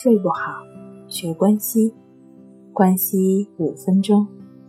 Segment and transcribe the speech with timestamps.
[0.00, 0.62] 睡不好，
[1.08, 1.92] 学关西，
[2.72, 4.28] 关西五分钟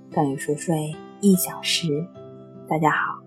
[0.09, 0.91] 等于熟睡
[1.21, 2.07] 一小时。
[2.67, 3.21] 大家好，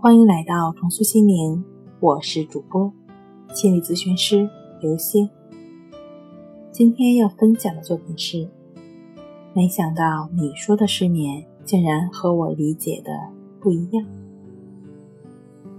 [0.00, 1.62] 欢迎来到重塑心灵，
[2.00, 2.90] 我是主播
[3.52, 4.48] 心理咨询师
[4.80, 5.28] 刘星。
[6.72, 8.48] 今天要分享的作品是：
[9.52, 13.10] 没想到你说的失眠，竟然和我理解的
[13.60, 14.02] 不一样。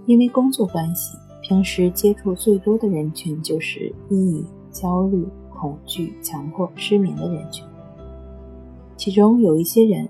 [0.06, 1.18] 因为工作关系。
[1.40, 7.64] 平时接触最多的人群就是抑郁、焦虑、恐惧、强迫、失眠的人群。
[8.96, 10.08] 其中有一些人，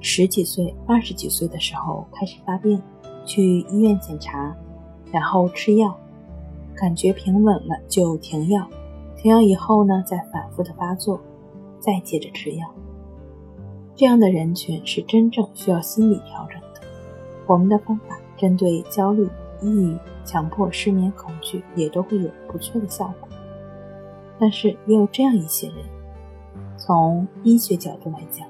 [0.00, 2.80] 十几岁、二十几岁的时候开始发病，
[3.24, 4.56] 去医院检查，
[5.10, 5.96] 然后吃药，
[6.74, 8.66] 感觉平稳了就停药，
[9.16, 11.20] 停药以后呢，再反复的发作，
[11.78, 12.66] 再接着吃药。
[13.94, 16.80] 这样的人群是真正需要心理调整的。
[17.46, 19.28] 我们的方法针对焦虑。
[19.62, 23.25] 抑郁、强迫、失眠、恐惧也都会有不错的效果，
[24.38, 25.76] 但是也有这样一些人，
[26.76, 28.46] 从医学角度来讲，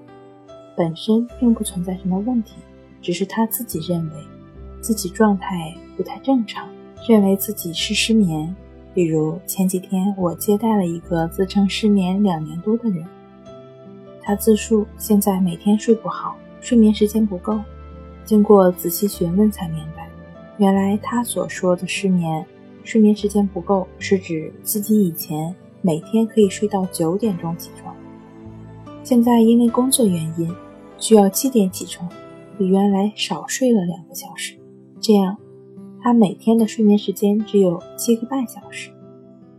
[0.76, 2.56] 本身并不存在什么问题，
[3.00, 4.12] 只是他自己认为
[4.80, 6.68] 自己状态不太正常，
[7.08, 8.54] 认为自己是失眠。
[8.92, 13.04] 比如前几天我接待了一个自称失眠两年多的人，
[14.22, 17.60] 他自述现在每天睡不好，睡眠时间不够，
[18.24, 20.08] 经过仔细询问才明白。
[20.56, 22.44] 原来他所说的失眠，
[22.84, 25.54] 睡眠时间不够，是指自己以前
[25.86, 27.94] 每天可以睡到九点钟起床，
[29.04, 30.52] 现在因为工作原因
[30.98, 32.10] 需要七点起床，
[32.58, 34.56] 比原来少睡了两个小时，
[35.00, 35.36] 这样
[36.02, 38.90] 他每天的睡眠时间只有七个半小时，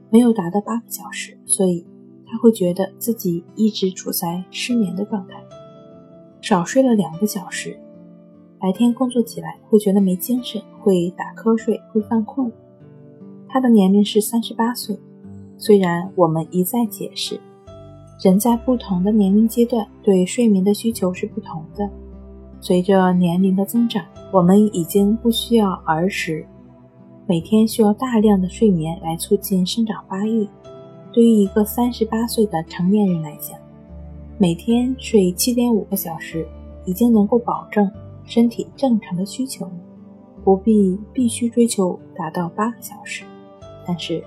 [0.09, 1.87] 没有达到八个小时，所以
[2.25, 5.41] 他会觉得自己一直处在失眠的状态，
[6.41, 7.79] 少睡了两个小时。
[8.59, 12.51] 白天工作起来会觉得没精神，会打瞌睡，会犯困。
[13.47, 14.99] 他的年龄是三十八岁。
[15.57, 17.39] 虽然我们一再解释，
[18.21, 21.89] 人在不同的年龄阶段对睡眠的需求是不同的。
[22.61, 26.45] 随着年龄的增长，我们已经不需要儿时
[27.27, 30.47] 每天需要大量的睡眠来促进生长发育。
[31.11, 33.57] 对于一个三十八岁的成年人来讲，
[34.37, 36.47] 每天睡七点五个小时
[36.85, 37.89] 已经能够保证。
[38.29, 39.71] 身体正常的需求了，
[40.43, 43.23] 不必必须追求达到八个小时。
[43.85, 44.21] 但是，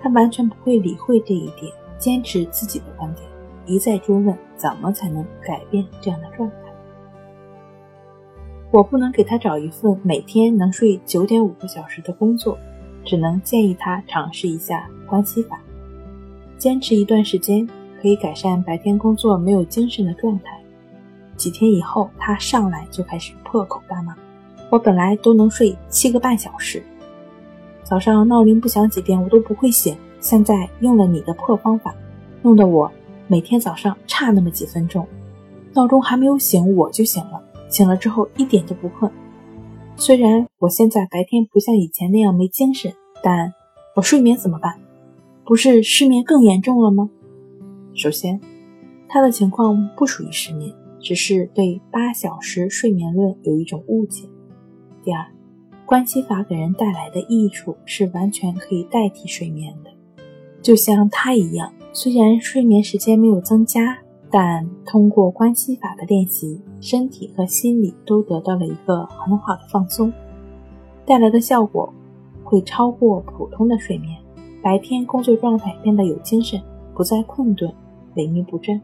[0.00, 3.28] 他完全不会理会这一点，坚持自己的观点，
[3.66, 6.56] 一再追问怎么才能改变这样的状态。
[8.70, 12.58] 我不能给他找一份每天能睡九点五个小时的工作，
[13.04, 15.58] 只能建议他尝试一下关系法，
[16.58, 17.66] 坚持一段时间，
[18.00, 20.60] 可以改善白天工作没有精神的状态。
[21.34, 24.14] 几天以后，他上来就开始破口大骂
[24.70, 26.82] ：“我本来都能睡七个半小时，
[27.88, 29.96] 早上闹铃不响几遍我都不会醒。
[30.20, 31.94] 现在用了你的破方法，
[32.42, 32.92] 弄得我
[33.28, 35.06] 每天早上差那么几分钟，
[35.72, 39.10] 闹钟还没有醒我就醒了，醒了之后一点都不困。
[39.96, 43.54] 虽然我现在白天不像以前那样没精神，但
[43.96, 44.78] 我睡眠怎么办？
[45.46, 47.08] 不是失眠更严重了吗？
[47.94, 48.38] 首先，
[49.08, 54.28] 他的情况不属于失眠。”只是对八小时睡眠论有一种误解。
[55.04, 55.24] 第二，
[55.88, 59.90] 关系法给人带来的益处是完全可以代替睡眠的，
[60.60, 63.96] 就像他一样，虽然睡眠时间没有增加，
[64.30, 70.12] 但通过关系法的练习，身体和心理都得到了一个很好的放松，
[71.06, 71.90] 带来的效果
[72.44, 74.14] 会超过普通的睡眠，
[74.62, 76.60] 白天工作状态变得有精神，
[76.94, 77.72] 不再困顿、
[78.14, 78.78] 萎靡不振。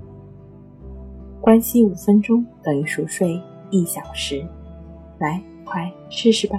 [1.38, 3.38] 关系五分钟等于熟睡
[3.70, 4.42] 一小时，
[5.18, 6.58] 来，快试试吧。